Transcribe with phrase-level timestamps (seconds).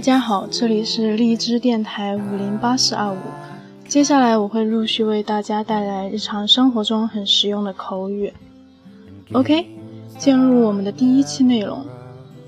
[0.00, 3.18] 大家好，这里是荔枝电台五零八四二五。
[3.86, 8.32] 接下来我会陆续为大家带来日常生活中很实用的口语。
[9.32, 9.66] OK，
[10.16, 11.84] 进入我们的第一期内容。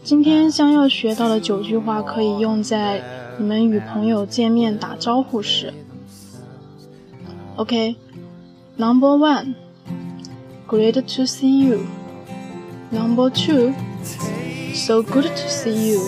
[0.02, 3.02] 今天将要学到的九句话可以用在
[3.36, 5.74] 你们与朋友见面打招呼时。
[7.56, 11.80] OK，Number one，Great to see you。
[12.90, 16.00] Number two，So good to see you。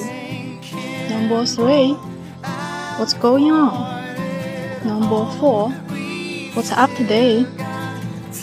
[1.24, 1.92] Number three,
[2.98, 3.72] what's going on?
[4.84, 5.70] Number 4.
[6.52, 7.46] What's up today?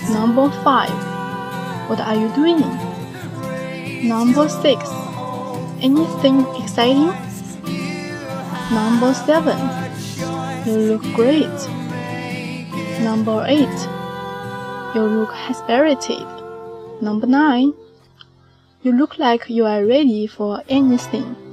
[0.09, 0.89] Number 5.
[1.91, 2.65] What are you doing?
[4.09, 4.65] Number 6.
[5.79, 7.13] Anything exciting?
[8.73, 10.66] Number 7.
[10.66, 11.57] You look great.
[13.03, 13.69] Number 8.
[14.95, 16.25] You look spirited.
[16.99, 17.73] Number 9.
[18.81, 21.50] You look like you are ready for anything.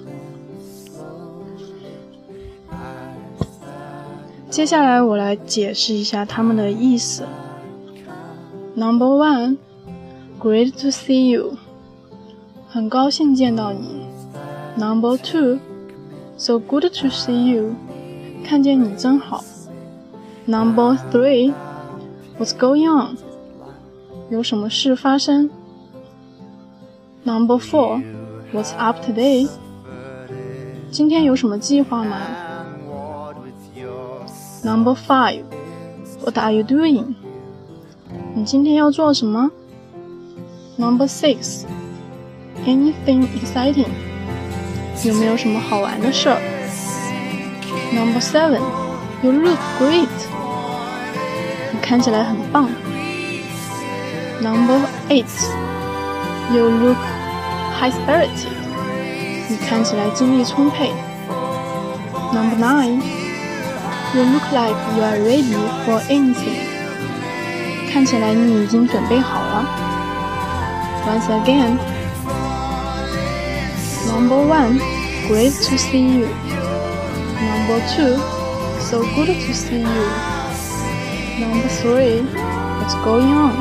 [4.57, 7.23] 接下来我来解释一下它们的意思。
[8.75, 9.57] Number one,
[10.39, 11.57] great to see you，
[12.67, 14.05] 很高兴见到你。
[14.77, 15.59] Number two,
[16.37, 17.75] so good to see you，
[18.43, 19.43] 看见你真好。
[20.45, 21.53] Number three,
[22.37, 23.17] what's going on？
[24.29, 25.49] 有什么事发生？
[27.23, 28.03] Number four,
[28.53, 29.47] what's up today？
[30.91, 32.17] 今天有什么计划吗
[34.67, 35.43] ？Number five,
[36.21, 37.15] what are you doing?
[38.35, 39.51] 你今天要做什么？
[40.77, 41.65] Number six,
[42.65, 43.87] anything exciting?
[45.03, 46.39] 有没有什么好玩的事儿？
[47.93, 48.61] Number seven,
[49.21, 50.07] you look great.
[51.71, 52.69] 你看起来很棒。
[54.41, 54.79] Number
[55.09, 55.25] eight,
[56.53, 56.97] you look
[57.79, 58.47] high spirited.
[59.49, 60.91] 你看起来精力充沛。
[62.33, 63.01] Number nine.
[64.13, 65.53] You look like you are ready
[65.85, 66.73] for anything.
[67.91, 69.65] 看起来你已经准备好了。
[71.05, 71.77] Once again.
[74.07, 74.79] Number one,
[75.27, 76.27] great to see you.
[77.41, 78.17] Number two,
[78.79, 80.07] so good to see you.
[81.39, 82.21] Number three,
[82.79, 83.55] what's going on?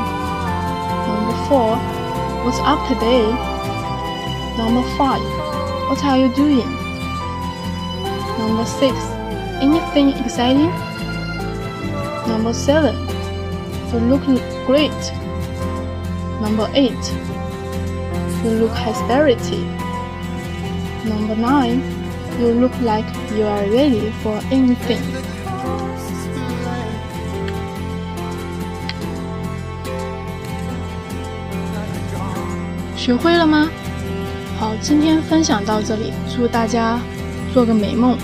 [1.07, 1.77] Number four,
[2.43, 3.25] what's up today?
[4.57, 5.21] Number five,
[5.89, 6.69] what are you doing?
[8.37, 8.95] Number six,
[9.61, 10.71] Anything exciting?
[12.27, 12.95] Number 7.
[13.91, 14.23] You look
[14.65, 15.13] great.
[16.41, 16.91] Number 8.
[18.43, 19.65] You look spirited.
[21.05, 21.81] Number 9.
[22.39, 25.01] You look like you are ready for anything.
[32.95, 33.69] 学会了吗？
[34.57, 36.97] 好，今天分享到这里，祝大家
[37.53, 38.17] 做个美梦。